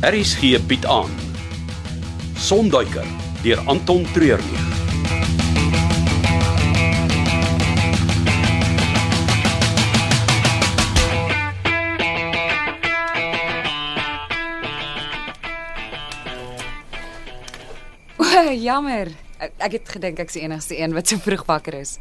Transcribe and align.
Aries 0.00 0.34
gee 0.38 0.60
Piet 0.60 0.84
aan. 0.86 1.10
Sonduiker 2.36 3.06
deur 3.42 3.58
Anton 3.66 4.04
Treurnig. 4.12 4.60
O, 18.16 18.52
jammer. 18.54 19.10
Ek, 19.38 19.52
ek 19.58 19.72
het 19.72 19.88
gedink 19.88 20.22
ek's 20.22 20.38
die 20.38 20.44
enigste 20.46 20.78
een 20.78 20.94
wat 20.94 21.10
so 21.10 21.18
vroeg 21.18 21.42
wakker 21.50 21.74
is. 21.74 21.98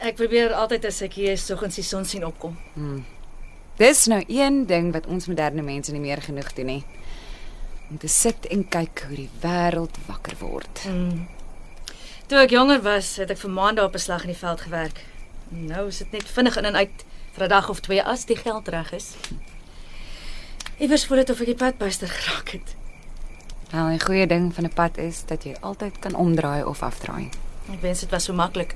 Ek 0.00 0.16
probeer 0.16 0.56
altyd 0.56 0.88
as 0.88 1.02
ek 1.04 1.20
hier 1.20 1.36
soggens 1.36 1.76
die 1.76 1.84
son 1.84 2.08
sien 2.08 2.24
opkom. 2.24 2.56
Dis 3.76 4.06
nou 4.06 4.24
een 4.26 4.66
ding 4.66 4.92
wat 4.92 5.06
ons 5.06 5.26
moderne 5.26 5.62
mense 5.62 5.92
nie 5.92 6.00
meer 6.00 6.22
genoeg 6.22 6.52
doen 6.54 6.66
nie. 6.66 6.84
Om 7.90 7.98
te 7.98 8.08
sit 8.08 8.46
en 8.46 8.68
kyk 8.68 9.02
hoe 9.08 9.16
die 9.16 9.30
wêreld 9.42 9.98
wakker 10.06 10.36
word. 10.38 10.84
Toe 12.26 12.38
ek 12.38 12.54
jonger 12.54 12.80
was, 12.82 13.16
het 13.18 13.30
ek 13.34 13.40
vir 13.42 13.50
maande 13.50 13.82
op 13.82 13.94
'n 13.94 13.98
slag 13.98 14.22
in 14.22 14.32
die 14.32 14.38
veld 14.38 14.60
gewerk. 14.60 15.04
Nou 15.48 15.88
is 15.88 15.98
dit 15.98 16.12
net 16.12 16.28
vinnig 16.28 16.56
in 16.56 16.64
en 16.64 16.76
uit 16.76 17.04
vir 17.32 17.44
'n 17.44 17.48
dag 17.48 17.68
of 17.68 17.80
twee 17.80 18.02
as 18.02 18.24
die 18.24 18.36
geld 18.36 18.68
reg 18.68 18.92
is. 18.92 19.14
Iewers 20.78 21.06
voel 21.06 21.16
dit 21.16 21.30
of 21.30 21.40
ek 21.40 21.46
die 21.46 21.54
padbuister 21.54 22.08
geraak 22.08 22.48
het. 22.48 22.76
Nou, 23.72 23.92
'n 23.92 24.00
goeie 24.00 24.26
ding 24.26 24.54
van 24.54 24.64
'n 24.64 24.72
pad 24.74 24.98
is 24.98 25.24
dat 25.26 25.44
jy 25.44 25.56
altyd 25.60 25.98
kan 25.98 26.14
omdraai 26.14 26.64
of 26.64 26.82
afdraai. 26.82 27.28
Ek 27.72 27.80
wens 27.80 28.00
dit 28.00 28.10
was 28.10 28.24
so 28.24 28.32
maklik. 28.32 28.74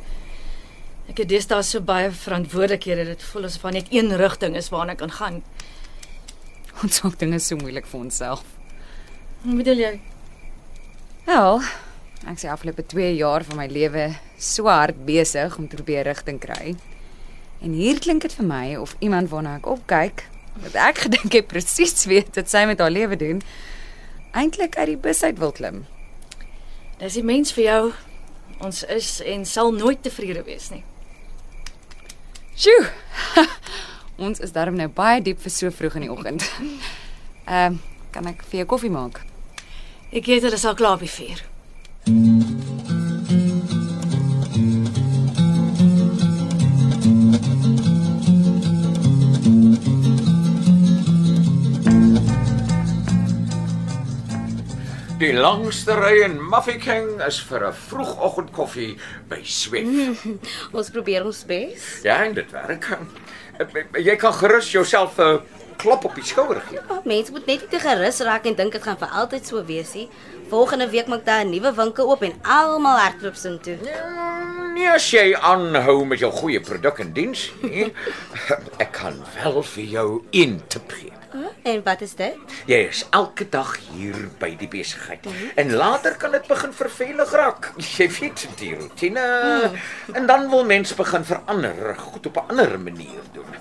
Ek 1.08 1.22
het 1.22 1.30
deesdae 1.30 1.64
so 1.64 1.80
baie 1.80 2.10
verantwoordelikhede, 2.12 3.06
dit 3.08 3.22
voel 3.30 3.48
asof 3.48 3.62
daar 3.64 3.78
net 3.78 3.86
een 3.94 4.12
rigting 4.20 4.56
is 4.60 4.68
waarna 4.68 4.92
ek 4.92 5.00
kan 5.00 5.14
gaan. 5.16 5.38
Ons 6.84 7.00
maak 7.02 7.16
dinge 7.18 7.38
so 7.40 7.56
moeilik 7.56 7.88
vir 7.88 8.00
onsself. 8.00 8.42
Wat 9.42 9.56
bedoel 9.62 9.80
jy? 9.80 9.92
Wel, 11.24 11.62
ek 12.28 12.42
se 12.42 12.50
afgelope 12.52 12.84
2 12.92 13.14
jaar 13.16 13.46
van 13.48 13.56
my 13.62 13.66
lewe 13.72 14.04
so 14.36 14.68
hard 14.68 15.00
besig 15.08 15.56
om 15.56 15.68
te 15.68 15.78
probeer 15.80 16.04
rigting 16.10 16.42
kry. 16.42 16.74
En 17.64 17.72
hier 17.72 17.98
klink 18.04 18.26
dit 18.26 18.36
vir 18.36 18.46
my 18.46 18.76
of 18.76 18.92
iemand 19.00 19.32
waarna 19.32 19.56
ek 19.62 19.70
opkyk, 19.72 20.26
wat 20.60 20.76
ek 20.76 21.00
gedink 21.06 21.38
het 21.38 21.48
presies 21.48 22.04
weet 22.10 22.36
wat 22.36 22.52
sy 22.52 22.66
met 22.68 22.84
haar 22.84 22.92
lewe 22.92 23.16
doen, 23.16 23.40
eintlik 24.36 24.76
uit 24.76 24.92
die 24.92 25.00
bus 25.08 25.24
uit 25.24 25.40
wil 25.40 25.56
klim. 25.56 25.86
Dis 27.00 27.16
die 27.16 27.24
mens 27.24 27.56
vir 27.56 27.64
jou. 27.64 27.82
Ons 28.60 28.84
is 28.90 29.18
en 29.24 29.48
sal 29.48 29.72
nooit 29.72 30.04
tevrede 30.04 30.44
wees 30.44 30.68
nie. 30.74 30.84
Sjoe. 32.58 32.86
Ons 34.26 34.40
is 34.42 34.50
darm 34.50 34.74
nou 34.74 34.88
baie 34.90 35.20
diep 35.22 35.38
vir 35.44 35.52
so 35.54 35.70
vroeg 35.70 36.00
in 36.00 36.08
die 36.08 36.10
oggend. 36.10 36.42
Ehm, 37.46 37.78
uh, 37.78 37.84
kan 38.10 38.26
ek 38.26 38.42
vir 38.50 38.62
jou 38.62 38.70
koffie 38.72 38.90
maak? 38.90 39.20
Ek 40.10 40.26
weet 40.26 40.42
hulle 40.48 40.58
sal 40.58 40.74
klaar 40.74 40.98
by 40.98 41.06
4. 41.06 41.44
Die 42.08 42.37
langste 55.40 55.94
ry 55.94 56.22
in 56.24 56.38
Mafeking 56.50 57.20
is 57.26 57.38
vir 57.48 57.66
'n 57.68 57.72
vroegoggendkoffie 57.88 58.96
by 59.28 59.40
Swift. 59.44 60.24
Ons 60.76 60.90
probeer 60.90 61.24
ons 61.24 61.44
bes. 61.46 62.00
Ja, 62.02 62.24
en 62.24 62.34
dit 62.34 62.50
werk. 62.50 62.88
Eh, 63.58 64.02
Jy 64.04 64.16
kan 64.16 64.32
gerus 64.34 64.70
jouself 64.72 65.18
'n 65.18 65.40
klop 65.78 66.04
op 66.04 66.14
die 66.14 66.24
skouer 66.24 66.60
gee. 66.68 66.80
Maar 66.88 67.00
mense 67.04 67.30
moet 67.32 67.46
net 67.46 67.60
nie 67.60 67.68
te 67.70 67.78
gerus 67.78 68.18
raak 68.20 68.44
en 68.46 68.54
dink 68.54 68.72
dit 68.72 68.82
gaan 68.82 68.98
vir 68.98 69.08
altyd 69.08 69.46
so 69.46 69.64
wees 69.64 69.94
nie. 69.94 70.08
Volgende 70.50 70.88
week 70.90 71.06
maak 71.06 71.24
daar 71.24 71.44
'n 71.44 71.50
nuwe 71.50 71.72
winkel 71.74 72.08
oop 72.10 72.22
en 72.22 72.34
almal 72.42 72.98
hardloop 72.98 73.34
sin 73.36 73.58
toe. 73.60 73.76
Nee, 74.74 74.88
as 74.90 75.10
jy 75.10 75.34
aanhou 75.34 76.04
met 76.04 76.18
jou 76.18 76.30
goeie 76.32 76.60
produk 76.60 76.98
en 76.98 77.12
diens, 77.12 77.50
nee. 77.62 77.92
Ek 78.84 78.92
kan 78.92 79.14
wel 79.42 79.62
vir 79.62 79.84
jou 79.84 80.22
een 80.30 80.60
tip 80.68 80.90
gee. 80.90 81.12
Huh? 81.32 81.50
En 81.62 81.82
wat 81.84 82.00
is 82.00 82.14
dit? 82.16 82.36
Jy 82.66 82.78
is 82.88 83.02
elke 83.10 83.44
dag 83.52 83.74
hier 83.92 84.16
by 84.40 84.54
die 84.56 84.68
besigheid. 84.68 85.26
En 85.60 85.74
later 85.76 86.16
kan 86.16 86.32
dit 86.32 86.46
begin 86.48 86.72
vervelig 86.72 87.32
raak. 87.36 87.72
Jy 87.96 88.08
weet 88.16 88.46
die 88.56 88.72
rotine. 88.78 89.26
En 90.16 90.26
dan 90.26 90.48
wil 90.48 90.64
mens 90.64 90.94
begin 90.96 91.24
verander, 91.24 91.96
goed 91.98 92.26
op 92.26 92.36
'n 92.36 92.48
ander 92.48 92.80
manier 92.80 93.22
doen. 93.32 93.52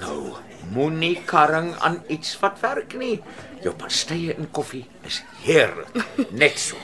Nou, 0.00 0.34
moenie 0.74 1.22
karring 1.24 1.74
aan 1.78 2.02
iets 2.08 2.38
wat 2.40 2.60
werk 2.60 2.96
nie. 2.98 3.22
Jou 3.62 3.74
pastye 3.74 4.34
en 4.34 4.50
koffie 4.50 4.86
is 5.06 5.22
heerlik. 5.42 5.94
Net 6.42 6.58
so. 6.58 6.76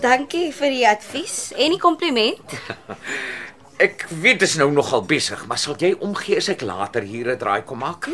Dankie 0.00 0.52
vir 0.52 0.70
die 0.74 0.88
advies 0.88 1.52
en 1.56 1.70
die 1.70 1.80
kompliment. 1.80 2.42
Ek 3.86 4.08
weet 4.10 4.40
dis 4.42 4.56
nou 4.58 4.72
nogal 4.74 5.04
besig, 5.06 5.46
maar 5.46 5.58
sal 5.58 5.76
jy 5.78 5.92
omgee 6.02 6.40
as 6.40 6.48
ek 6.50 6.64
later 6.66 7.04
hier 7.06 7.30
'n 7.30 7.38
draai 7.38 7.62
kom 7.62 7.78
maak? 7.78 8.08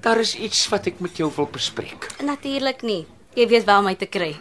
Daar 0.00 0.18
is 0.18 0.34
iets 0.34 0.68
wat 0.72 0.86
ek 0.88 1.00
met 1.04 1.16
jou 1.20 1.28
wil 1.36 1.48
bespreek. 1.52 2.06
Natuurlik 2.24 2.80
nie. 2.82 3.04
Jy 3.36 3.46
weet 3.52 3.66
waar 3.68 3.82
om 3.82 3.90
my 3.90 3.94
te 4.00 4.08
kry. 4.08 4.32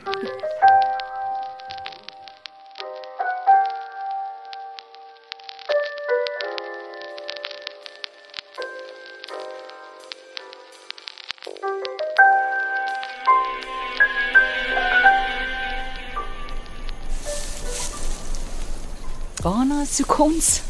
Waarna 19.43 19.83
soek 19.87 20.19
ons? 20.23 20.61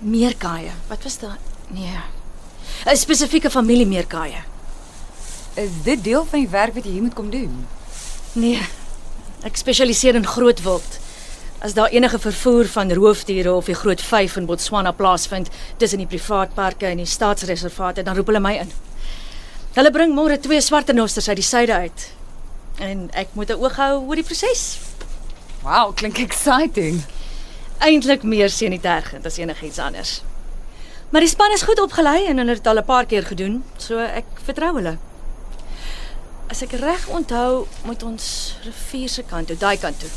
Meerkaaie. 0.00 0.72
Wat 0.88 1.04
was 1.08 1.18
daai? 1.24 1.38
Nee. 1.72 2.21
'n 2.86 2.96
Spesifieke 2.96 3.50
familie 3.50 3.86
meerkaaie. 3.86 4.42
Is 5.54 5.70
dit 5.84 6.04
deel 6.04 6.24
van 6.24 6.38
die 6.38 6.48
werk 6.48 6.74
wat 6.74 6.84
jy 6.84 6.90
hier 6.90 7.02
moet 7.02 7.14
kom 7.14 7.30
doen? 7.30 7.66
Nee. 8.32 8.62
Ek 9.42 9.56
spesialiseer 9.56 10.14
in 10.14 10.26
groot 10.26 10.62
wild. 10.62 10.98
As 11.58 11.74
daar 11.74 11.88
enige 11.88 12.18
vervoer 12.18 12.66
van 12.66 12.92
roofdiere 12.92 13.52
of 13.52 13.68
die 13.70 13.74
groot 13.74 14.02
vyf 14.02 14.36
in 14.36 14.46
Botswana 14.46 14.92
plaasvind 14.92 15.48
tussen 15.76 15.98
die 15.98 16.06
privaatparke 16.06 16.86
en 16.86 16.96
die 16.96 17.06
staatsreservate, 17.06 18.02
dan 18.02 18.16
roep 18.16 18.26
hulle 18.26 18.40
my 18.40 18.54
in. 18.64 18.72
Hulle 19.76 19.90
bring 19.90 20.14
môre 20.14 20.40
twee 20.40 20.60
swart 20.60 20.88
renosters 20.88 21.28
uit 21.28 21.38
die 21.38 21.46
suide 21.46 21.72
uit. 21.72 22.08
En 22.78 23.10
ek 23.12 23.28
moet 23.32 23.50
'n 23.50 23.62
oog 23.62 23.76
hou 23.76 24.02
oor 24.08 24.14
die 24.14 24.24
proses. 24.24 24.78
Wow, 25.62 25.94
klink 25.94 26.18
exciting. 26.18 27.04
Eintlik 27.78 28.22
meer 28.22 28.50
senitergend 28.50 29.26
as 29.26 29.36
enigiets 29.36 29.78
anders. 29.78 30.22
Maar 31.12 31.20
die 31.20 31.28
span 31.28 31.52
is 31.52 31.62
goed 31.68 31.80
opgelei 31.80 32.24
en 32.24 32.38
hulle 32.40 32.54
het 32.56 32.66
al 32.66 32.78
'n 32.80 32.84
paar 32.84 33.06
keer 33.06 33.22
gedoen, 33.22 33.64
so 33.76 33.98
ek 33.98 34.24
vertrou 34.44 34.74
hulle. 34.74 34.96
As 36.48 36.62
ek 36.62 36.72
reg 36.72 37.08
onthou, 37.08 37.66
moet 37.84 38.02
ons 38.02 38.56
rivier 38.64 39.08
se 39.08 39.22
kant 39.22 39.46
toe, 39.46 39.56
daai 39.56 39.76
kant 39.78 40.00
toe. 40.00 40.08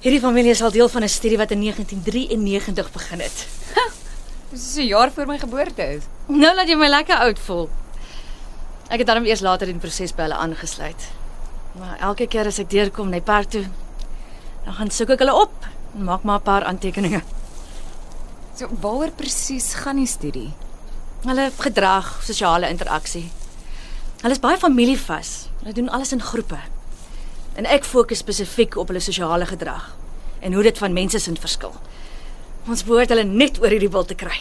Hierdie 0.00 0.20
familie 0.20 0.50
is 0.50 0.62
al 0.62 0.70
deel 0.70 0.88
van 0.88 1.02
'n 1.02 1.08
studie 1.08 1.38
wat 1.38 1.50
in 1.50 1.60
1993 1.60 2.92
begin 2.92 3.20
het. 3.20 3.46
Dis 4.50 4.76
'n 4.76 4.86
jaar 4.86 5.10
voor 5.10 5.26
my 5.26 5.38
geboorte 5.38 5.82
is. 5.82 6.02
Nou 6.26 6.54
laat 6.54 6.68
jy 6.68 6.76
my 6.76 6.88
lekker 6.88 7.16
oud 7.16 7.38
voel. 7.38 7.70
Ek 8.88 8.98
het 8.98 9.06
dan 9.06 9.24
eers 9.24 9.40
later 9.40 9.68
in 9.68 9.78
die 9.78 9.80
proses 9.80 10.14
by 10.14 10.22
hulle 10.22 10.34
aangesluit. 10.36 11.08
Maar 11.72 11.96
elke 12.00 12.26
keer 12.26 12.46
as 12.46 12.58
ek 12.58 12.70
deurkom 12.70 13.08
na 13.08 13.12
die 13.12 13.32
park 13.32 13.50
toe, 13.50 13.64
dan 14.64 14.74
gaan 14.74 14.90
soek 14.90 15.10
ek 15.10 15.18
hulle 15.18 15.34
op 15.34 15.52
en 15.94 16.04
maak 16.04 16.22
maar 16.22 16.38
'n 16.38 16.42
paar 16.42 16.64
aantekeninge. 16.64 17.22
So 18.56 18.70
waaroor 18.80 19.10
presies 19.12 19.74
gaan 19.82 19.98
die 20.00 20.08
studie? 20.08 20.46
Hulle 21.28 21.50
gedrag, 21.60 22.06
sosiale 22.24 22.70
interaksie. 22.72 23.26
Hulle 24.22 24.32
is 24.32 24.40
baie 24.40 24.56
familievas. 24.56 25.32
Hulle 25.60 25.74
doen 25.76 25.90
alles 25.92 26.14
in 26.16 26.24
groepe. 26.24 26.62
En 27.60 27.68
ek 27.68 27.84
fokus 27.84 28.22
spesifiek 28.24 28.78
op 28.80 28.88
hulle 28.88 29.02
sosiale 29.04 29.44
gedrag 29.50 29.90
en 30.40 30.56
hoe 30.56 30.64
dit 30.64 30.80
van 30.80 30.96
mense 30.96 31.20
sin 31.20 31.36
verskil. 31.36 31.76
Ons 32.64 32.84
behoort 32.88 33.12
hulle 33.12 33.26
net 33.28 33.60
oor 33.60 33.76
hierdie 33.76 33.92
wil 33.92 34.08
te 34.08 34.16
kry. 34.16 34.38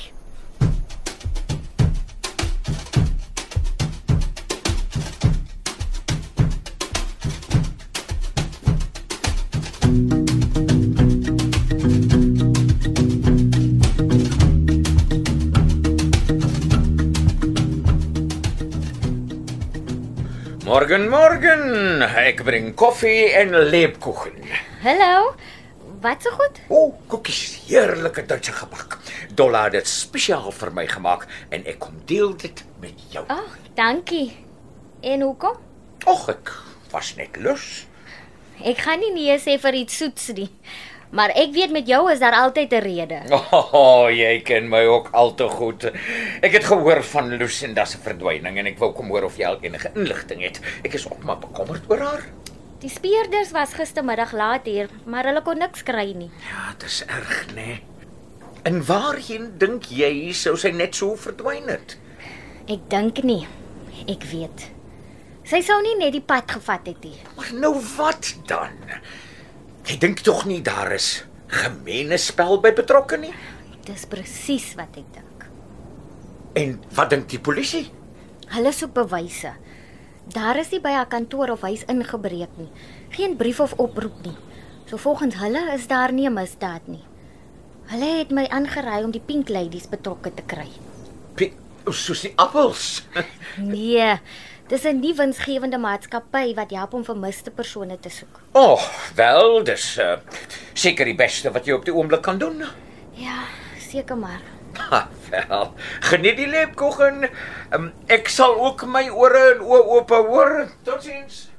Morgen, 20.66 21.10
morgen. 21.10 22.02
Ek 22.02 22.40
bring 22.42 22.72
koffie 22.74 23.28
en 23.38 23.52
lebkuchen. 23.70 24.40
Hallo. 24.82 25.36
Wat 26.02 26.26
so 26.26 26.32
goed? 26.34 26.58
O, 26.68 26.80
oh, 26.80 26.96
koekies, 27.06 27.42
heerlike 27.68 28.24
Duitse 28.26 28.56
gebak. 28.56 28.96
Dolla 29.38 29.68
het 29.68 29.76
dit 29.78 29.92
spesiaal 29.92 30.50
vir 30.50 30.72
my 30.74 30.88
gemaak 30.90 31.28
en 31.54 31.68
ek 31.70 31.78
kom 31.86 32.00
deel 32.10 32.34
dit 32.42 32.64
met 32.82 33.06
jou. 33.14 33.22
Ag, 33.30 33.44
oh, 33.46 33.76
dankie. 33.78 34.32
En 35.06 35.28
hoekom? 35.28 35.62
Och 36.10 36.26
ek 36.34 36.50
was 36.96 37.14
net 37.22 37.38
lus. 37.38 37.86
Ek 38.66 38.82
gaan 38.88 39.06
nie 39.06 39.14
nee 39.14 39.38
sê 39.38 39.60
vir 39.62 39.78
iets 39.84 40.02
soets 40.02 40.32
nie. 40.34 40.50
Maar 41.16 41.32
ek 41.40 41.54
weet 41.56 41.72
met 41.72 41.88
jou 41.88 42.02
is 42.12 42.20
daar 42.20 42.36
altyd 42.36 42.72
'n 42.72 42.84
rede. 42.84 43.20
O, 43.32 43.40
oh, 43.82 44.08
jy 44.12 44.42
ken 44.44 44.68
my 44.70 44.84
ook 44.86 45.10
al 45.12 45.34
te 45.34 45.48
goed. 45.48 45.88
Ek 46.42 46.52
het 46.52 46.66
gehoor 46.68 47.04
van 47.04 47.38
Lucinda 47.38 47.86
se 47.86 47.98
verdwyning 47.98 48.58
en 48.58 48.66
ek 48.66 48.80
wou 48.80 48.92
kom 48.94 49.08
hoor 49.08 49.24
of 49.24 49.38
jy 49.38 49.48
al 49.48 49.62
enige 49.62 49.92
inligting 49.96 50.44
het. 50.44 50.60
Ek 50.84 50.94
is 50.94 51.08
ook 51.08 51.24
maar 51.24 51.40
bekommerd 51.40 51.88
oor 51.88 52.00
haar. 52.00 52.24
Die 52.84 52.90
speurders 52.90 53.52
was 53.52 53.74
gistermiddag 53.74 54.34
laat 54.34 54.66
hier, 54.66 54.90
maar 55.06 55.24
hulle 55.24 55.42
kon 55.42 55.58
niks 55.58 55.84
kry 55.84 56.12
nie. 56.12 56.30
Ja, 56.52 56.74
dit 56.78 56.90
is 56.90 57.06
erg, 57.08 57.46
né? 57.56 57.66
Nee. 57.66 57.82
En 58.66 58.86
waarheen 58.86 59.54
dink 59.58 59.86
jy 59.94 60.34
sou 60.34 60.58
sy 60.58 60.72
net 60.74 60.96
so 60.96 61.16
verdwyn 61.16 61.70
het? 61.70 61.98
Ek 62.68 62.90
dink 62.90 63.24
nie. 63.24 63.48
Ek 64.10 64.24
weet. 64.32 64.68
Sy 65.46 65.62
sou 65.62 65.78
nie 65.86 65.96
net 66.00 66.16
die 66.18 66.24
pad 66.26 66.52
gevat 66.52 66.88
het 66.90 67.04
nie. 67.06 67.20
Maar 67.38 67.54
nou 67.54 67.76
wat 67.96 68.34
dan? 68.50 68.74
Jy 69.86 70.00
dink 70.02 70.24
tog 70.26 70.48
nie 70.50 70.64
daar 70.66 70.90
is 70.96 71.26
gemeene 71.46 72.18
spel 72.18 72.58
by 72.62 72.72
betrokke 72.74 73.20
nie? 73.22 73.34
Dis 73.86 74.08
presies 74.10 74.72
wat 74.80 74.98
ek 74.98 75.12
dink. 75.14 75.46
En 76.58 76.80
wat 76.98 77.12
dink 77.14 77.28
die 77.30 77.42
polisie? 77.42 77.86
Hulle 78.56 78.72
soek 78.74 78.96
bewyse. 78.96 79.52
Daar 80.34 80.58
is 80.58 80.72
nie 80.74 80.82
by 80.82 80.96
haar 80.96 81.10
kantoor 81.12 81.54
of 81.54 81.66
huis 81.68 81.84
ingebreek 81.92 82.58
nie. 82.58 82.72
Geen 83.14 83.38
brief 83.38 83.62
of 83.62 83.76
oproep 83.78 84.24
nie. 84.26 84.34
So 84.90 84.98
volgens 84.98 85.38
hulle 85.38 85.62
is 85.76 85.86
daar 85.88 86.14
nie 86.14 86.26
'n 86.26 86.34
misdaad 86.34 86.88
nie. 86.88 87.06
Hulle 87.86 88.18
het 88.18 88.32
my 88.32 88.48
aangery 88.50 89.04
om 89.04 89.12
die 89.12 89.22
Pink 89.22 89.50
Ladies 89.50 89.88
betrokke 89.90 90.34
te 90.34 90.42
kry. 90.42 90.70
P 91.36 91.52
soos 91.94 92.22
die 92.22 92.34
appels. 92.36 93.04
Nee, 93.58 94.20
dis 94.68 94.86
'n 94.86 95.00
nie 95.00 95.14
winsgewende 95.14 95.78
maatskappy 95.78 96.54
wat 96.56 96.72
help 96.72 96.94
om 96.94 97.04
vermiste 97.04 97.52
persone 97.52 98.00
te 98.00 98.10
soek. 98.10 98.40
O, 98.52 98.62
oh, 98.62 98.82
wel, 99.16 99.64
dis 99.64 99.98
uh, 99.98 100.18
seker 100.74 101.06
die 101.06 101.16
beste 101.16 101.52
wat 101.52 101.66
jy 101.66 101.74
op 101.74 101.86
die 101.86 101.94
oomblik 101.94 102.22
kan 102.22 102.38
doen. 102.38 102.64
Ja, 103.14 103.44
seker 103.80 104.18
maar. 104.18 104.42
Ha, 104.90 105.08
wel. 105.30 105.74
Geniet 106.00 106.38
die 106.38 106.48
lepkoeken. 106.48 107.30
Um, 107.72 107.92
ek 108.08 108.28
sal 108.28 108.58
ook 108.60 108.86
my 108.86 109.08
ore 109.10 109.54
en 109.54 109.62
oë 109.62 109.84
oop 109.96 110.10
hou, 110.10 110.26
hoor. 110.28 110.72
Totsiens. 110.84 111.50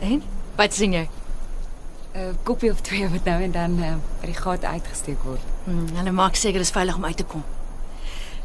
En 0.00 0.22
wat 0.56 0.74
sien 0.74 0.92
jy? 0.92 1.08
'n 2.18 2.38
Koppie 2.42 2.70
of 2.70 2.80
twee 2.80 3.08
wat 3.08 3.24
nou 3.24 3.42
en 3.42 3.52
dan 3.52 3.78
uh, 3.78 3.94
by 4.20 4.26
die 4.26 4.34
gat 4.34 4.64
uitgesteek 4.64 5.22
word. 5.22 5.44
Hmm, 5.64 5.86
hulle 5.94 6.12
maak 6.12 6.34
seker 6.34 6.58
dis 6.58 6.74
veilig 6.74 6.96
om 6.96 7.04
uit 7.04 7.16
te 7.16 7.24
kom. 7.24 7.44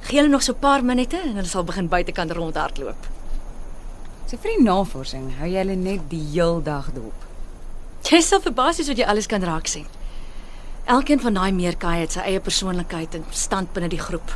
Gee 0.01 0.19
hulle 0.19 0.29
nog 0.29 0.43
so 0.43 0.53
'n 0.53 0.59
paar 0.59 0.83
minute 0.83 1.17
en 1.17 1.35
hulle 1.35 1.47
sal 1.47 1.63
begin 1.63 1.87
buitekant 1.87 2.31
rondhardloop. 2.31 3.07
So 4.25 4.37
vir 4.37 4.51
die 4.57 4.63
navorsing 4.63 5.37
hou 5.39 5.47
jy 5.47 5.57
hulle 5.57 5.75
net 5.75 6.09
die 6.09 6.23
heel 6.31 6.61
dag 6.61 6.91
dop. 6.93 7.25
Jy 8.03 8.21
sal 8.21 8.41
verbaas 8.41 8.77
wees 8.77 8.87
wat 8.87 8.97
jy 8.97 9.05
alles 9.05 9.27
kan 9.27 9.43
raak 9.43 9.67
sien. 9.67 9.85
Elkeen 10.85 11.19
van 11.19 11.33
daai 11.33 11.51
meerkaai 11.51 11.99
het 11.99 12.11
sy 12.11 12.19
eie 12.19 12.39
persoonlikheid 12.39 13.15
en 13.15 13.25
stand 13.29 13.73
binne 13.73 13.89
die 13.89 13.99
groep. 13.99 14.27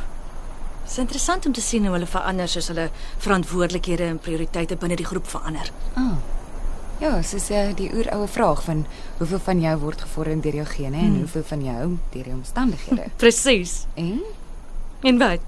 Dit 0.82 0.90
is 0.90 0.98
interessant 0.98 1.46
om 1.46 1.52
te 1.52 1.60
sien 1.60 1.84
hoe 1.84 1.92
hulle 1.92 2.06
verander 2.06 2.48
soos 2.48 2.68
hulle 2.68 2.90
verantwoordelikhede 3.18 4.04
en 4.04 4.18
prioriteite 4.18 4.76
binne 4.76 4.96
die 4.96 5.06
groep 5.06 5.26
verander. 5.26 5.70
Ah. 5.94 6.37
Ja, 7.00 7.22
soos 7.22 7.50
uh, 7.50 7.68
die 7.78 7.90
oeroue 7.94 8.26
vraag 8.28 8.62
van 8.64 8.86
hoeveel 9.18 9.38
van 9.38 9.60
jou 9.60 9.76
word 9.78 10.00
gevorm 10.00 10.40
deur 10.40 10.54
jou 10.54 10.66
gene 10.66 10.96
en 10.96 11.04
Hmm. 11.12 11.18
hoeveel 11.18 11.44
van 11.44 11.64
jou 11.64 11.98
deur 12.12 12.24
die 12.24 12.32
omstandighede. 12.32 13.04
Presies. 13.22 13.86
en 13.94 14.20
En 15.02 15.18
wat? 15.18 15.40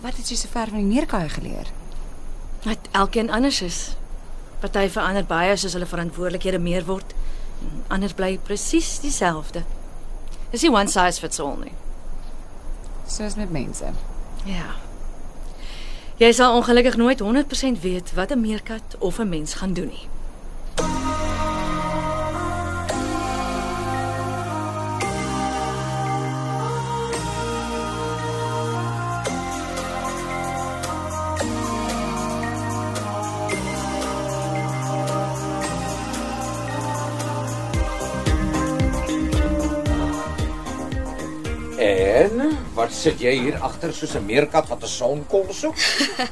wat 0.00 0.16
het 0.16 0.28
jy 0.28 0.36
sover 0.36 0.66
van 0.68 0.78
die 0.78 0.86
meerkaai 0.94 1.28
geleer? 1.28 1.66
Dat 2.64 2.78
elkeen 2.90 3.30
anders 3.30 3.60
is. 3.62 3.96
Party 4.60 4.88
verander 4.88 5.24
baie 5.24 5.56
soos 5.56 5.72
hulle 5.72 5.86
verantwoordelikhede 5.86 6.58
meer 6.58 6.84
word. 6.84 7.14
Ander 7.88 8.14
bly 8.14 8.38
presies 8.42 8.98
dieselfde. 9.00 9.62
Dis 10.50 10.62
nie 10.62 10.70
one 10.70 10.88
size 10.88 11.20
fits 11.20 11.40
all 11.40 11.56
nie. 11.60 11.72
Soos 13.06 13.34
met 13.36 13.50
mense. 13.50 13.84
Ja. 14.44 14.74
Jy 16.16 16.32
sal 16.32 16.56
ongelukkig 16.56 16.96
nooit 16.96 17.20
100% 17.20 17.80
weet 17.82 18.14
wat 18.14 18.30
'n 18.32 18.40
meerkat 18.40 18.96
of 18.98 19.18
'n 19.18 19.28
mens 19.28 19.54
gaan 19.54 19.72
doen 19.72 19.88
nie. 19.88 20.08
Sit 43.02 43.22
jy 43.22 43.32
hier 43.34 43.56
agter 43.66 43.90
soos 43.94 44.14
'n 44.14 44.26
meerkat 44.26 44.68
wat 44.70 44.82
'n 44.82 44.88
sonkol 44.88 45.46
soek? 45.50 45.76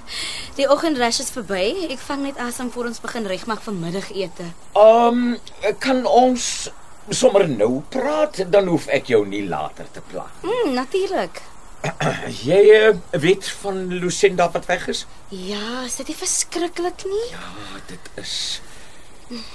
Die 0.58 0.68
oggendrush 0.70 1.20
is 1.20 1.30
verby. 1.34 1.90
Ek 1.90 1.98
vang 1.98 2.22
net 2.22 2.38
asem 2.38 2.70
voor 2.70 2.86
ons 2.86 3.00
begin 3.00 3.26
regmaak 3.26 3.62
vir 3.62 3.74
middagete. 3.74 4.46
Ehm, 4.74 5.34
um, 5.34 5.38
kan 5.78 6.06
ons 6.06 6.70
sommer 7.10 7.48
nou 7.48 7.82
praat, 7.88 8.44
dan 8.50 8.68
hoef 8.70 8.86
ek 8.86 9.10
jou 9.10 9.26
nie 9.26 9.42
later 9.48 9.86
te 9.92 10.00
pla. 10.00 10.26
Mm, 10.42 10.74
natuurlik. 10.74 11.42
Jy 12.50 12.62
uh, 12.76 12.96
weet 13.10 13.48
van 13.62 13.86
Lucinda 13.88 14.50
wat 14.50 14.66
weg 14.66 14.86
is? 14.88 15.06
Ja, 15.28 15.82
is 15.84 15.96
dit 15.96 16.12
nie 16.12 16.16
verskriklik 16.16 17.04
nie? 17.04 17.26
Ja, 17.32 17.80
dit 17.86 18.10
is. 18.14 18.60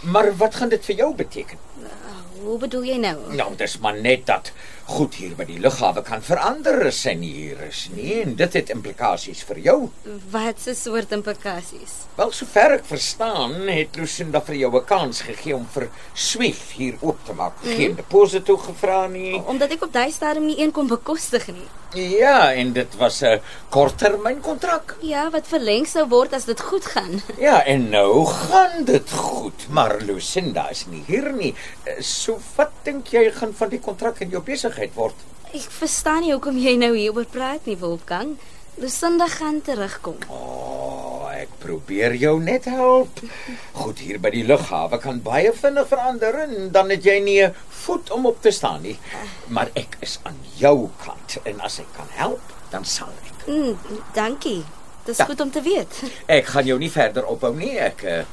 Maar 0.03 0.33
wat 0.37 0.55
gaan 0.55 0.69
dit 0.69 0.85
vir 0.85 0.95
jou 0.95 1.15
beteken? 1.15 1.59
Hoe 2.43 2.57
bedoel 2.59 2.83
jy 2.83 2.97
nou? 2.99 3.15
Nou, 3.35 3.55
dis 3.55 3.77
maar 3.79 3.95
net 4.01 4.25
dat 4.27 4.51
goed 4.85 5.15
hier 5.17 5.33
by 5.37 5.45
die 5.49 5.57
lughawe 5.61 6.03
kan 6.05 6.21
verander 6.21 6.83
as 6.89 6.99
sy 7.05 7.15
nie 7.17 7.31
hier 7.33 7.61
is 7.65 7.85
nie 7.95 8.19
en 8.21 8.35
dit 8.37 8.57
het 8.59 8.69
implikasies 8.73 9.41
vir 9.49 9.61
jou. 9.67 9.77
Wat 10.31 10.67
'n 10.67 10.75
soort 10.75 11.11
implikasies? 11.11 12.05
Wel, 12.15 12.31
sover 12.31 12.71
ek 12.77 12.85
verstaan, 12.85 13.67
het 13.67 13.95
Lucinda 13.95 14.41
vir 14.41 14.55
jou 14.55 14.75
'n 14.75 14.85
kans 14.85 15.21
gegee 15.21 15.55
om 15.55 15.65
vir 15.73 15.89
Swift 16.13 16.71
hier 16.77 16.95
oop 17.01 17.17
te 17.25 17.33
maak. 17.33 17.53
Geen 17.63 17.95
deposito 17.95 18.57
gevra 18.57 19.07
nie. 19.07 19.41
Omdat 19.45 19.71
ek 19.71 19.83
op 19.83 19.93
daai 19.93 20.11
stadium 20.11 20.45
nie 20.45 20.59
een 20.59 20.71
kon 20.71 20.87
bekostig 20.87 21.47
nie. 21.47 21.67
Ja, 21.95 22.53
en 22.53 22.73
dit 22.73 22.95
was 22.97 23.21
'n 23.21 23.41
korttermynkontrak. 23.69 24.95
Ja, 25.01 25.29
wat 25.29 25.47
verleng 25.47 25.87
sou 25.87 26.07
word 26.07 26.33
as 26.33 26.45
dit 26.45 26.61
goed 26.61 26.85
gaan. 26.85 27.21
Ja, 27.39 27.63
en 27.65 27.89
nou 27.89 28.25
gaan 28.25 28.83
dit 28.85 29.11
goed, 29.11 29.67
maar 29.69 29.97
Lucinda 30.01 30.69
is 30.69 30.85
nie 30.85 31.03
hier 31.07 31.33
nie. 31.33 31.55
So 32.25 32.39
wat 32.55 32.71
dink 32.81 33.11
jy 33.13 33.27
gaan 33.35 33.51
van 33.53 33.69
die 33.69 33.77
kontrak 33.77 34.17
in 34.25 34.31
jou 34.33 34.39
besigheid 34.41 34.95
word? 34.97 35.19
Ek 35.53 35.67
verstaan 35.69 36.23
nie 36.25 36.31
hoekom 36.33 36.55
jy 36.57 36.71
nou 36.81 36.95
hieroor 36.95 37.27
praat 37.29 37.67
nie, 37.69 37.75
Wolfgang. 37.77 38.31
Lucinda 38.81 39.27
gaan 39.29 39.59
terugkom. 39.61 40.17
O, 40.33 40.39
oh, 40.39 41.27
ek 41.29 41.53
probeer 41.61 42.15
jou 42.17 42.33
net 42.41 42.65
help. 42.71 43.21
Goed, 43.77 44.01
hier 44.01 44.17
by 44.23 44.31
die 44.33 44.41
lughawe 44.47 44.97
kan 45.03 45.21
baie 45.27 45.51
vinnig 45.53 45.85
verander 45.91 46.39
en 46.47 46.71
dan 46.73 46.89
het 46.95 47.05
jy 47.05 47.19
nie 47.27 47.41
'n 47.45 47.53
voet 47.83 48.09
om 48.17 48.25
op 48.25 48.41
te 48.41 48.51
staan 48.51 48.81
nie. 48.81 48.97
Maar 49.47 49.69
ek 49.75 49.97
is 50.01 50.17
aan 50.23 50.39
jou 50.57 50.89
kant 51.05 51.37
en 51.45 51.61
as 51.61 51.79
ek 51.79 51.93
kan 51.93 52.09
help, 52.17 52.41
dan 52.71 52.85
sal 52.85 53.13
ek. 53.29 53.47
Mm, 53.47 53.77
dankie. 54.13 54.65
Dis 55.05 55.17
Ja. 55.17 55.25
goed 55.25 55.41
om 55.41 55.51
te 55.51 55.61
weet. 55.61 56.01
Ek 56.37 56.45
gaan 56.45 56.65
jou 56.65 56.79
nie 56.79 56.89
verder 56.91 57.25
ophou 57.25 57.53
nie. 57.55 57.77
Ek 57.77 58.03
eh, 58.03 58.23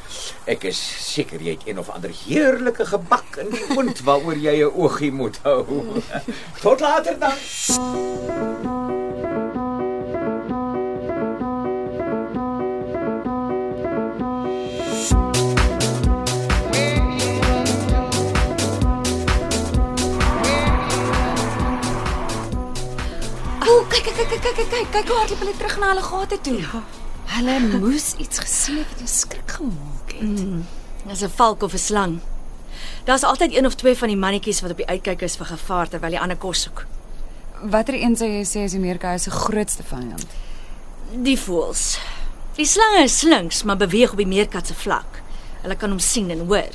ek 0.47 0.65
is 0.65 0.81
seker 1.13 1.41
jy 1.41 1.51
het 1.59 1.67
een 1.69 1.79
of 1.79 1.91
ander 1.93 2.11
heerlike 2.25 2.87
gebak 2.87 3.37
in 3.45 3.51
die 3.53 3.67
mond 3.75 4.01
waaroor 4.09 4.37
jy 4.41 4.57
'n 4.65 4.73
oogie 4.75 5.13
moet 5.13 5.39
hou. 5.43 5.65
Tot 6.65 6.81
later 6.81 7.19
dan. 7.19 9.02
Kyk 24.13 24.29
kyk 24.29 24.43
kyk 24.43 24.57
kyk 24.57 24.71
kyk 24.71 24.89
kyk 24.93 25.09
hoe 25.09 25.19
hardloop 25.19 25.41
hulle 25.43 25.55
terug 25.57 25.79
na 25.81 25.89
hulle 25.93 26.03
gate 26.05 26.39
toe. 26.45 26.59
Ja. 26.61 26.81
Hulle 27.33 27.55
moes 27.81 28.13
iets 28.21 28.43
gesien 28.45 28.79
het 28.79 28.89
wat 28.93 29.01
'n 29.03 29.09
skrik 29.09 29.51
gemaak 29.57 30.13
het. 30.13 30.23
Mm. 30.23 30.67
Dis 31.09 31.23
'n 31.23 31.33
valk 31.37 31.63
of 31.63 31.73
'n 31.73 31.79
slang. 31.79 32.21
Daar's 33.05 33.23
altyd 33.23 33.57
een 33.57 33.67
of 33.67 33.75
twee 33.75 33.97
van 33.97 34.09
die 34.09 34.17
mannetjies 34.17 34.61
wat 34.61 34.71
op 34.71 34.77
die 34.77 34.87
uitkyk 34.87 35.23
is 35.23 35.37
vir 35.37 35.47
gevaar 35.47 35.89
terwyl 35.89 36.11
die 36.11 36.21
ander 36.21 36.37
kos 36.37 36.63
soek. 36.63 36.87
Watter 37.63 37.95
een 37.95 38.17
sou 38.17 38.29
jy 38.29 38.45
sê 38.45 38.65
is 38.65 38.75
meerkaai 38.75 39.19
se 39.19 39.31
grootste 39.31 39.83
vyand? 39.83 40.27
Die 41.23 41.39
voëls. 41.39 41.99
Die 42.55 42.67
slange 42.67 43.03
is 43.03 43.19
slinks, 43.19 43.63
maar 43.63 43.77
beweeg 43.77 44.11
op 44.11 44.17
die 44.17 44.27
meerkat 44.27 44.67
se 44.67 44.75
vlak. 44.75 45.23
Hulle 45.63 45.77
kan 45.77 45.91
hom 45.91 45.99
sien 45.99 46.31
en 46.31 46.47
hoor. 46.47 46.75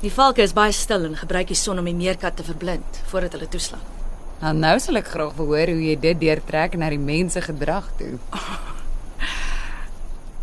Die 0.00 0.12
valke 0.12 0.42
is 0.42 0.52
baie 0.52 0.72
stil 0.72 1.04
en 1.04 1.16
gebruik 1.16 1.46
die 1.46 1.56
son 1.56 1.78
om 1.78 1.84
die 1.84 1.94
meerkat 1.94 2.36
te 2.36 2.42
verblind 2.42 3.00
voordat 3.06 3.32
hulle 3.32 3.48
toeslaan. 3.48 4.01
Nou 4.42 4.50
nou 4.58 4.74
sal 4.82 4.98
ek 4.98 5.06
graag 5.12 5.36
wil 5.38 5.52
hoor 5.52 5.70
hoe 5.70 5.82
jy 5.86 5.92
dit 6.02 6.18
deurtrek 6.18 6.72
na 6.74 6.88
die 6.90 6.98
mense 6.98 7.38
gedrag 7.44 7.86
toe. 8.00 8.16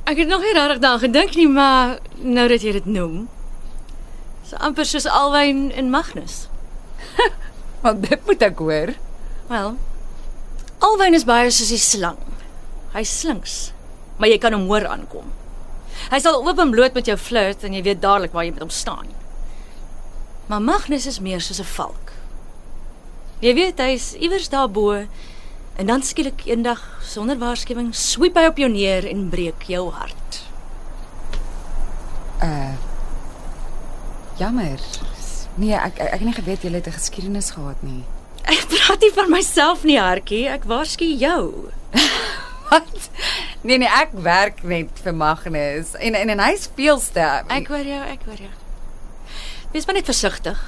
Ek 0.08 0.22
het 0.22 0.29
nog 0.29 0.39
nie 0.46 0.53
regtig 0.56 0.79
daaraan 0.79 1.03
gedink 1.03 1.36
nie, 1.36 1.50
maar 1.51 1.98
nou 2.24 2.46
dat 2.48 2.63
jy 2.63 2.72
dit 2.77 2.88
noem, 2.88 3.27
so 4.48 4.56
amper 4.63 4.88
soos 4.88 5.06
Alwyn 5.06 5.68
en 5.75 5.91
Magnus. 5.91 6.48
Want 7.84 8.08
dit 8.08 8.24
moet 8.25 8.46
ek 8.48 8.63
hoor. 8.63 8.96
Wel, 9.51 9.75
Alwyn 10.88 11.20
is 11.20 11.27
baie 11.27 11.51
soos 11.51 11.74
die 11.75 11.84
slang. 11.84 12.24
Hy 12.96 13.03
slinks, 13.03 13.74
maar 14.15 14.32
jy 14.32 14.39
kan 14.39 14.56
hom 14.56 14.70
hoor 14.72 14.88
aankom. 14.88 15.27
Hy 16.08 16.22
sal 16.24 16.39
oop 16.39 16.63
en 16.63 16.72
bloot 16.72 16.96
met 16.96 17.12
jou 17.12 17.18
flirt 17.20 17.68
en 17.68 17.75
jy 17.75 17.84
weet 17.84 18.00
dadelik 18.01 18.32
waar 18.32 18.48
jy 18.48 18.56
met 18.56 18.63
hom 18.63 18.72
staan. 18.72 19.12
Maar 20.48 20.63
Magnus 20.63 21.06
is 21.06 21.20
meer 21.20 21.44
soos 21.44 21.60
'n 21.60 21.68
valk. 21.75 22.15
Jy 23.39 23.53
weet 23.55 23.79
hy's 23.79 24.13
iewers 24.19 24.50
daarbo 24.51 24.91
en 25.79 25.88
dan 25.88 26.01
skielik 26.03 26.43
eendag 26.50 26.81
sonder 27.08 27.39
waarskuwing 27.39 27.93
swiep 27.96 28.36
hy 28.36 28.50
op 28.50 28.58
jou 28.60 28.67
neer 28.72 29.08
en 29.08 29.29
breek 29.31 29.63
jou 29.72 29.86
hart. 29.96 30.41
Uh 32.43 32.75
Jammer. 34.39 34.79
Nee, 35.60 35.75
ek 35.75 35.98
ek, 36.00 36.13
ek 36.13 36.22
het 36.22 36.27
nie 36.27 36.36
geweet 36.36 36.63
jy 36.63 36.69
het 36.72 36.88
'n 36.88 36.96
geskiedenis 36.96 37.51
gehad 37.51 37.79
nie. 37.84 38.03
Ek 38.55 38.67
praat 38.72 39.01
nie 39.03 39.12
van 39.12 39.29
myself 39.29 39.84
nie, 39.84 40.00
Hartjie, 40.00 40.48
ek 40.48 40.63
waarsku 40.63 41.05
jou. 41.19 41.72
Wat? 42.69 43.10
Nee 43.62 43.77
nee, 43.77 43.89
ek 43.89 44.13
werk 44.13 44.63
net 44.63 44.89
vir 45.03 45.13
Magnus 45.13 45.93
en 46.00 46.15
en, 46.15 46.29
en 46.29 46.39
hy 46.39 46.55
speelste. 46.55 47.43
Ek 47.48 47.67
hoor 47.67 47.84
jou, 47.84 48.00
ek 48.00 48.24
hoor 48.25 48.39
jou. 48.39 48.51
Wees 49.74 49.86
maar 49.86 49.96
net 50.00 50.05
versigtig. 50.08 50.60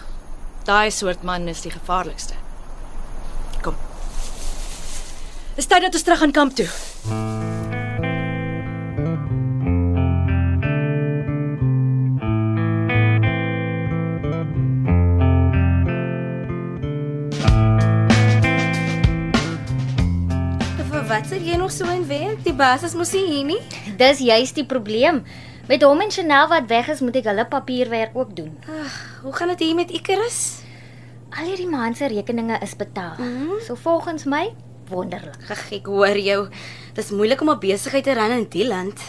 Daai 0.67 0.91
soort 0.91 1.23
man 1.23 1.47
is 1.47 1.61
die 1.61 1.71
gevaarlikste. 1.71 2.35
Kom. 3.61 3.75
Dis 5.55 5.67
tyd 5.67 5.83
dat 5.83 5.95
ons 5.97 6.03
terug 6.07 6.21
aan 6.23 6.31
kamp 6.31 6.55
toe. 6.55 6.69
Wat 21.11 21.27
sit 21.27 21.43
jy 21.43 21.57
nog 21.59 21.73
so 21.75 21.83
in 21.91 22.05
werk? 22.07 22.39
Die 22.45 22.53
baas 22.55 22.85
is 22.87 22.93
mos 22.95 23.11
nie 23.11 23.25
hier 23.27 23.43
nie. 23.49 23.59
Dis 23.99 24.21
juist 24.23 24.55
die 24.55 24.63
probleem. 24.63 25.19
Met 25.67 25.83
hom 25.83 25.99
en 25.99 26.11
Chanel 26.11 26.47
wat 26.47 26.71
weg 26.71 26.87
is, 26.93 27.03
moet 27.03 27.19
ek 27.19 27.27
hulle 27.27 27.43
papierwerk 27.51 28.15
ook 28.15 28.31
doen. 28.37 28.55
Ag, 28.71 28.95
hoe 29.25 29.33
gaan 29.35 29.51
dit 29.51 29.67
hier 29.67 29.75
met 29.75 29.91
Icarus? 29.91 30.39
Al 31.35 31.51
hierdie 31.51 31.67
maand 31.67 31.99
se 31.99 32.07
rekeninge 32.07 32.63
is 32.63 32.79
betaal. 32.79 33.19
Mhm. 33.19 33.59
So 33.67 33.75
volgens 33.75 34.23
my 34.23 34.53
wonderlik. 34.91 35.39
Ag, 35.49 35.63
ek 35.71 35.87
hoor 35.89 36.19
jou. 36.19 36.41
Dis 36.97 37.11
moeilik 37.15 37.41
om 37.41 37.49
'n 37.49 37.59
besigheid 37.59 38.03
te 38.03 38.13
ran 38.13 38.31
in 38.31 38.47
die 38.49 38.67
land. 38.67 38.99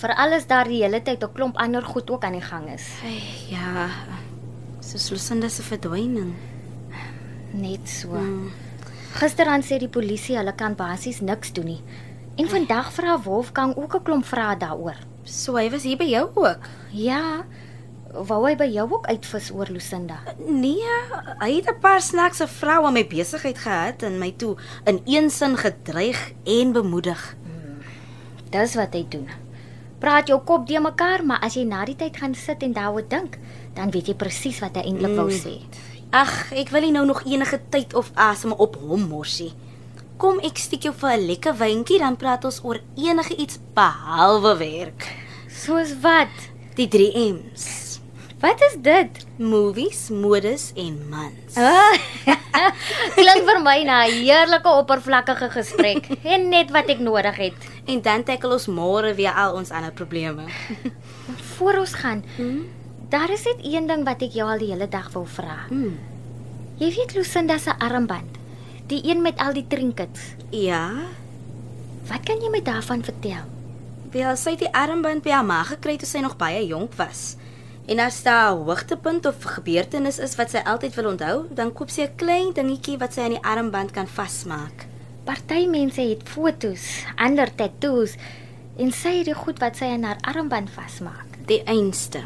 Veral 0.00 0.32
as 0.32 0.46
daar 0.46 0.68
die 0.68 0.82
hele 0.82 1.00
tyd 1.02 1.22
'n 1.22 1.32
klomp 1.32 1.56
ander 1.56 1.82
goed 1.82 2.10
ook 2.10 2.24
aan 2.24 2.32
die 2.32 2.48
gang 2.50 2.68
is. 2.72 2.86
Ai, 3.04 3.22
ja. 3.48 3.88
Soos 4.80 5.10
Lucinda 5.10 5.48
se 5.48 5.62
verdwyning. 5.62 6.34
Net 7.52 7.88
so. 7.88 8.08
Mm. 8.08 8.50
Gisteraan 9.12 9.62
sê 9.62 9.78
die 9.78 9.88
polisie 9.88 10.36
hulle 10.36 10.54
kan 10.54 10.74
basies 10.74 11.20
niks 11.20 11.52
doen 11.52 11.64
nie. 11.64 11.82
En 12.36 12.48
vandag 12.48 12.92
vra 12.92 13.18
Wolfgang 13.22 13.76
ook 13.76 13.94
'n 13.94 14.02
klomp 14.02 14.24
vrae 14.24 14.56
daaroor. 14.56 14.96
So 15.24 15.56
hy 15.56 15.70
was 15.70 15.82
hier 15.82 15.96
by 15.96 16.04
jou 16.04 16.30
ook. 16.34 16.68
Ja. 16.90 17.44
Wou 18.10 18.40
hy 18.42 18.56
by 18.58 18.66
jou 18.66 18.86
ook 18.90 19.06
uitvis 19.06 19.50
oor 19.54 19.68
Lucinda? 19.70 20.16
Nee, 20.42 20.82
hy 21.38 21.50
het 21.54 21.68
'n 21.70 21.78
paar 21.80 22.00
snaakse 22.02 22.46
vroue 22.48 22.86
aan 22.86 22.92
my 22.92 23.06
besigheid 23.06 23.58
gehad 23.58 24.02
en 24.02 24.18
my 24.18 24.32
toe 24.36 24.56
in 24.84 25.00
een 25.06 25.30
sin 25.30 25.56
gedreig 25.56 26.32
en 26.44 26.72
bemoedig. 26.72 27.36
Dis 28.50 28.74
wat 28.74 28.92
hy 28.94 29.06
doen. 29.08 29.28
Praat 29.98 30.26
jou 30.26 30.40
kop 30.40 30.66
de 30.66 30.80
mekaar, 30.80 31.24
maar 31.24 31.38
as 31.40 31.54
jy 31.54 31.64
na 31.64 31.84
die 31.84 31.96
tyd 31.96 32.16
gaan 32.16 32.34
sit 32.34 32.62
en 32.62 32.72
daaroor 32.72 33.08
dink, 33.08 33.38
dan 33.74 33.90
weet 33.90 34.06
jy 34.06 34.14
presies 34.14 34.58
wat 34.60 34.74
hy 34.76 34.82
eintlik 34.82 35.14
wou 35.16 35.28
Mm. 35.30 35.38
sê. 35.38 35.60
Ag, 36.10 36.52
ek 36.52 36.68
wil 36.70 36.80
nie 36.80 36.90
nou 36.92 37.06
nog 37.06 37.22
enige 37.24 37.60
tyd 37.70 37.94
of 37.94 38.10
asem 38.14 38.52
op 38.52 38.76
hom 38.76 39.00
morsie. 39.08 39.52
Kom 40.16 40.38
ek 40.40 40.58
stiek 40.58 40.82
jou 40.82 40.94
vir 40.94 41.10
'n 41.12 41.26
lekker 41.26 41.54
wyntjie 41.56 41.98
dan 41.98 42.16
praat 42.16 42.44
ons 42.44 42.60
oor 42.64 42.80
enige 42.96 43.36
iets 43.36 43.58
behalwe 43.74 44.56
werk. 44.58 45.06
Soos 45.48 46.00
wat? 46.00 46.28
Die 46.74 46.88
3 46.88 47.12
M's. 47.32 47.89
Wat 48.40 48.60
is 48.64 48.76
dit? 48.80 49.26
Movies, 49.36 50.08
modes 50.08 50.70
en 50.74 50.94
mans. 51.12 51.56
Ah, 51.60 51.92
Klink 53.18 53.44
vir 53.44 53.58
my 53.60 53.82
na 53.84 53.98
'n 54.08 54.14
heerlike 54.24 54.68
oppervlakkige 54.80 55.50
gesprek 55.52 56.08
en 56.24 56.48
net 56.48 56.70
wat 56.72 56.88
ek 56.88 56.98
nodig 57.04 57.36
het. 57.36 57.58
En 57.84 58.00
dan 58.00 58.24
tackle 58.24 58.52
ons 58.56 58.66
môre 58.66 59.12
weer 59.14 59.32
al 59.36 59.54
ons 59.60 59.70
ander 59.70 59.92
probleme. 59.92 60.44
Voor 61.56 61.78
ons 61.84 61.92
gaan, 61.94 62.24
daar 63.12 63.28
is 63.30 63.44
net 63.44 63.60
een 63.60 63.86
ding 63.86 64.04
wat 64.08 64.22
ek 64.22 64.32
jou 64.32 64.48
al 64.48 64.58
die 64.58 64.72
hele 64.72 64.88
dag 64.88 65.12
wou 65.12 65.26
vra. 65.26 65.66
Hmm. 65.68 65.98
Jy 66.80 66.88
weet 66.96 67.14
Lucinda 67.14 67.58
se 67.58 67.76
armband, 67.78 68.38
die 68.88 69.02
een 69.04 69.20
met 69.22 69.36
al 69.38 69.52
die 69.52 69.66
trinkets. 69.68 70.20
Ja, 70.50 70.96
Wat 72.10 72.24
kan 72.26 72.40
jy 72.42 72.48
my 72.50 72.62
daarvan 72.62 73.04
vertel? 73.04 73.44
wel 74.10 74.34
sy 74.36 74.50
het 74.50 74.58
die 74.64 74.72
armband 74.74 75.22
by 75.22 75.30
haar 75.30 75.44
ma 75.46 75.62
gekry 75.62 75.94
toe 75.96 76.08
sy 76.08 76.18
nog 76.18 76.34
baie 76.36 76.66
jonk 76.66 76.94
was. 76.98 77.36
En 77.86 77.98
as 77.98 78.22
daar 78.22 78.52
'n 78.52 78.64
hoogtepunt 78.64 79.26
of 79.26 79.42
gebeurtenis 79.42 80.18
is 80.18 80.36
wat 80.36 80.50
sy 80.50 80.60
altyd 80.64 80.94
wil 80.94 81.10
onthou, 81.10 81.46
dan 81.50 81.72
koop 81.72 81.90
sy 81.90 82.02
'n 82.02 82.16
klein 82.16 82.52
dingetjie 82.52 82.98
wat 82.98 83.12
sy 83.12 83.20
aan 83.20 83.36
die 83.36 83.44
armband 83.44 83.90
kan 83.90 84.08
vasmaak. 84.08 84.86
Party 85.24 85.66
mense 85.66 86.00
het 86.00 86.28
fotos, 86.28 87.04
ander 87.16 87.54
tattoos 87.54 88.14
en 88.76 88.92
sy 88.92 89.18
het 89.18 89.24
die 89.24 89.34
goed 89.34 89.58
wat 89.58 89.76
sy 89.76 89.84
aan 89.84 90.02
haar 90.02 90.20
armband 90.20 90.70
vasmaak. 90.70 91.26
Die 91.46 91.62
einste. 91.64 92.24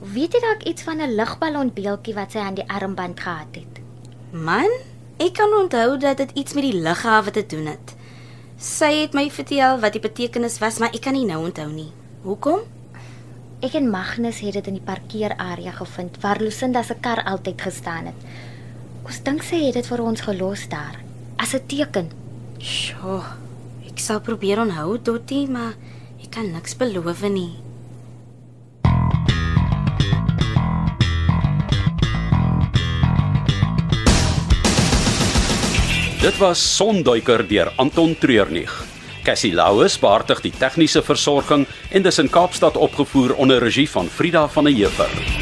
Weet 0.00 0.32
jy 0.32 0.40
dalk 0.40 0.62
iets 0.62 0.82
van 0.82 1.00
'n 1.00 1.14
ligballonbeeltjie 1.14 2.14
wat 2.14 2.32
sy 2.32 2.38
aan 2.38 2.54
die 2.54 2.68
armband 2.68 3.20
gehad 3.20 3.54
het? 3.54 3.80
Man, 4.32 4.70
ek 5.16 5.32
kan 5.32 5.52
onthou 5.52 5.98
dat 5.98 6.16
dit 6.16 6.30
iets 6.34 6.52
met 6.52 6.62
die 6.62 6.80
lughawe 6.82 7.30
te 7.30 7.46
doen 7.46 7.66
het. 7.66 7.94
Sy 8.56 9.00
het 9.00 9.12
my 9.12 9.30
vertel 9.30 9.78
wat 9.80 9.92
die 9.92 10.00
betekenis 10.00 10.58
was, 10.58 10.78
maar 10.78 10.92
ek 10.92 11.00
kan 11.00 11.12
nie 11.12 11.24
nou 11.24 11.44
onthou 11.44 11.68
nie. 11.72 11.92
Hoekom? 12.22 12.60
Ek 13.60 13.74
en 13.76 13.90
Magnus 13.92 14.38
het 14.40 14.54
dit 14.56 14.68
in 14.70 14.78
die 14.78 14.84
parkeerarea 14.86 15.74
gevind 15.76 16.14
waar 16.22 16.38
Lucinda 16.40 16.80
se 16.80 16.94
kar 16.96 17.20
altyd 17.28 17.60
gestaan 17.60 18.06
het. 18.08 18.22
Ons 19.04 19.18
dink 19.26 19.44
sy 19.44 19.58
het 19.66 19.76
dit 19.76 19.88
vir 19.92 20.00
ons 20.00 20.22
gelos 20.24 20.62
daar 20.72 20.96
as 21.36 21.52
'n 21.54 21.66
teken. 21.68 22.08
Sjoe. 22.58 23.20
Ek 23.84 23.98
sal 23.98 24.20
probeer 24.20 24.60
onthou, 24.60 24.96
Dottie, 24.96 25.46
maar 25.46 25.74
ek 26.22 26.30
kan 26.30 26.50
niks 26.52 26.74
beloof 26.74 27.20
nie. 27.28 27.52
Dit 36.22 36.36
was 36.38 36.76
Sonduiker 36.76 37.48
deur 37.48 37.72
Anton 37.76 38.16
Treurnig. 38.18 38.89
Cassie 39.22 39.52
Louws 39.54 39.98
beheerdig 40.00 40.40
die 40.44 40.54
tegniese 40.56 41.02
versorging 41.02 41.66
en 41.90 42.02
dis 42.06 42.18
in 42.22 42.30
Kaapstad 42.30 42.76
opgevoer 42.76 43.36
onder 43.36 43.62
regie 43.62 43.88
van 43.90 44.08
Frida 44.08 44.48
van 44.48 44.64
der 44.64 44.74
Heever. 44.74 45.39